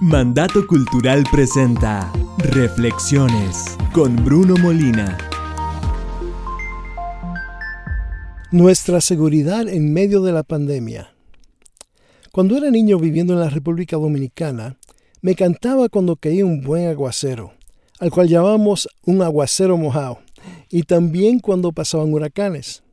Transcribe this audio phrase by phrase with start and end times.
[0.00, 5.18] Mandato Cultural presenta Reflexiones con Bruno Molina.
[8.52, 11.12] Nuestra seguridad en medio de la pandemia.
[12.30, 14.78] Cuando era niño viviendo en la República Dominicana,
[15.20, 17.54] me cantaba cuando caía un buen aguacero,
[17.98, 20.20] al cual llamamos un aguacero mojado,
[20.70, 22.84] y también cuando pasaban huracanes.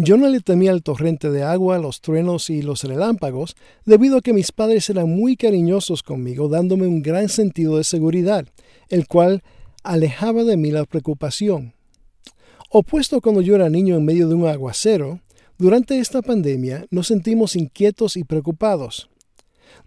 [0.00, 4.20] Yo no le temía al torrente de agua, los truenos y los relámpagos, debido a
[4.20, 8.46] que mis padres eran muy cariñosos conmigo, dándome un gran sentido de seguridad,
[8.90, 9.42] el cual
[9.82, 11.74] alejaba de mí la preocupación.
[12.70, 15.18] Opuesto cuando yo era niño en medio de un aguacero,
[15.58, 19.10] durante esta pandemia nos sentimos inquietos y preocupados.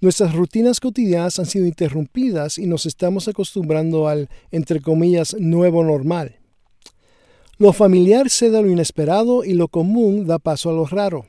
[0.02, 6.41] Nuestras rutinas cotidianas han sido interrumpidas y nos estamos acostumbrando al, entre comillas, nuevo normal.
[7.62, 11.28] Lo familiar cede a lo inesperado y lo común da paso a lo raro.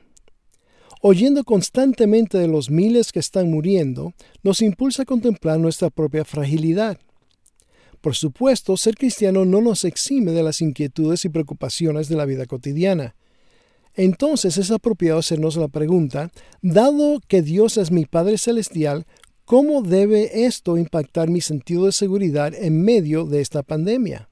[0.99, 6.97] Oyendo constantemente de los miles que están muriendo, nos impulsa a contemplar nuestra propia fragilidad.
[8.01, 12.47] Por supuesto, ser cristiano no nos exime de las inquietudes y preocupaciones de la vida
[12.47, 13.13] cotidiana.
[13.93, 16.31] Entonces es apropiado hacernos la pregunta,
[16.63, 19.05] dado que Dios es mi Padre Celestial,
[19.45, 24.29] ¿cómo debe esto impactar mi sentido de seguridad en medio de esta pandemia?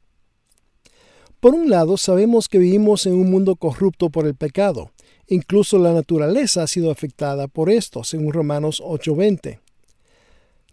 [1.42, 4.92] Por un lado, sabemos que vivimos en un mundo corrupto por el pecado.
[5.28, 9.60] Incluso la naturaleza ha sido afectada por esto, según Romanos 8:20.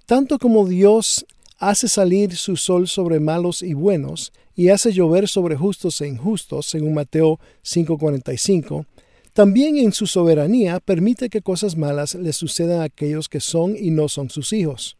[0.05, 1.25] Tanto como Dios
[1.59, 6.67] hace salir su sol sobre malos y buenos, y hace llover sobre justos e injustos,
[6.67, 8.85] según Mateo 5:45,
[9.33, 13.91] también en su soberanía permite que cosas malas le sucedan a aquellos que son y
[13.91, 14.99] no son sus hijos.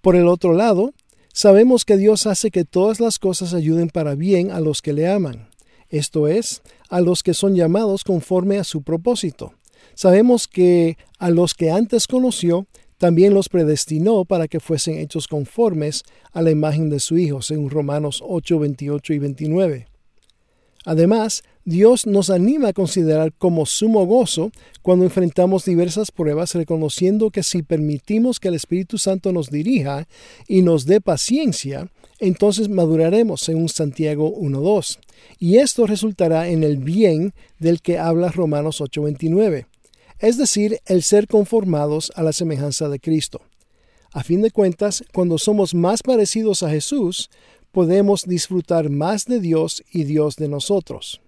[0.00, 0.94] Por el otro lado,
[1.38, 5.06] Sabemos que Dios hace que todas las cosas ayuden para bien a los que le
[5.06, 5.50] aman,
[5.88, 9.52] esto es, a los que son llamados conforme a su propósito.
[9.94, 16.02] Sabemos que a los que antes conoció, también los predestinó para que fuesen hechos conformes
[16.32, 19.86] a la imagen de su Hijo, según Romanos 8, 28 y 29.
[20.86, 27.42] Además, Dios nos anima a considerar como sumo gozo cuando enfrentamos diversas pruebas, reconociendo que
[27.42, 30.08] si permitimos que el Espíritu Santo nos dirija
[30.46, 31.90] y nos dé paciencia,
[32.20, 34.98] entonces maduraremos según Santiago 1.2.
[35.38, 39.66] Y esto resultará en el bien del que habla Romanos 8.29,
[40.20, 43.42] es decir, el ser conformados a la semejanza de Cristo.
[44.14, 47.28] A fin de cuentas, cuando somos más parecidos a Jesús,
[47.72, 51.20] podemos disfrutar más de Dios y Dios de nosotros.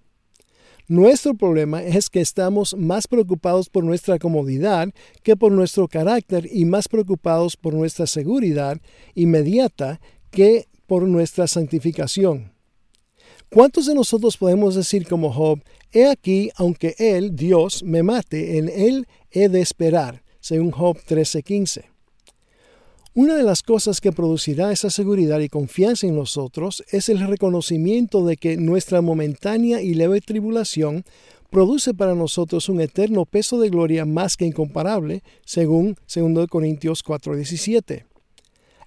[0.91, 4.89] Nuestro problema es que estamos más preocupados por nuestra comodidad
[5.23, 8.77] que por nuestro carácter y más preocupados por nuestra seguridad
[9.15, 10.01] inmediata
[10.33, 12.51] que por nuestra santificación.
[13.51, 15.61] ¿Cuántos de nosotros podemos decir como Job,
[15.93, 21.85] He aquí, aunque Él, Dios, me mate, en Él he de esperar, según Job 13:15?
[23.13, 28.25] Una de las cosas que producirá esa seguridad y confianza en nosotros es el reconocimiento
[28.25, 31.05] de que nuestra momentánea y leve tribulación
[31.51, 38.05] produce para nosotros un eterno peso de gloria más que incomparable, según 2 Corintios 4:17.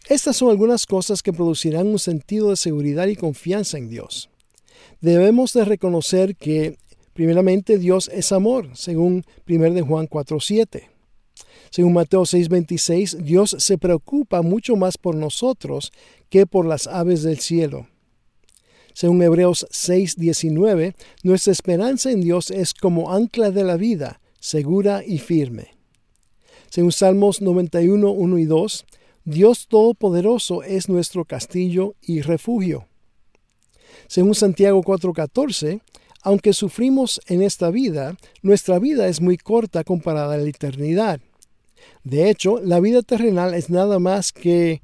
[0.08, 4.30] Estas son algunas cosas que producirán un sentido de seguridad y confianza en Dios.
[5.02, 6.78] Debemos de reconocer que,
[7.12, 10.93] primeramente, Dios es amor, según 1 Juan 4:7.
[11.70, 15.92] Según Mateo 6:26, Dios se preocupa mucho más por nosotros
[16.30, 17.88] que por las aves del cielo.
[18.94, 25.18] Según Hebreos 6:19, nuestra esperanza en Dios es como ancla de la vida, segura y
[25.18, 25.76] firme.
[26.70, 28.86] Según Salmos 91, 1 y 2,
[29.26, 32.88] Dios Todopoderoso es nuestro castillo y refugio.
[34.08, 35.82] Según Santiago 4:14,
[36.22, 41.20] aunque sufrimos en esta vida, nuestra vida es muy corta comparada a la eternidad.
[42.04, 44.82] De hecho, la vida terrenal es nada más que,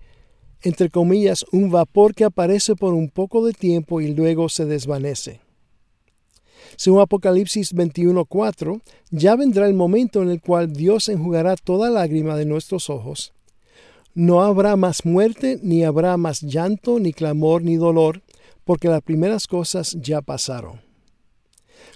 [0.61, 5.41] entre comillas, un vapor que aparece por un poco de tiempo y luego se desvanece.
[6.77, 12.45] Según Apocalipsis 21:4, ya vendrá el momento en el cual Dios enjugará toda lágrima de
[12.45, 13.33] nuestros ojos.
[14.13, 18.21] No habrá más muerte, ni habrá más llanto, ni clamor, ni dolor,
[18.63, 20.81] porque las primeras cosas ya pasaron.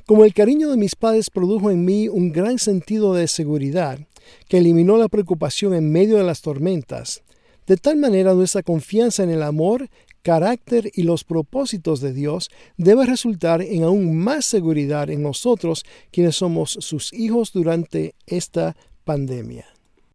[0.05, 3.99] Como el cariño de mis padres produjo en mí un gran sentido de seguridad,
[4.47, 7.23] que eliminó la preocupación en medio de las tormentas,
[7.67, 9.89] de tal manera nuestra confianza en el amor,
[10.21, 16.37] carácter y los propósitos de Dios debe resultar en aún más seguridad en nosotros quienes
[16.37, 19.65] somos sus hijos durante esta pandemia.